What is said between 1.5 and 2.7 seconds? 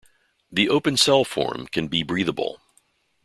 can be breathable.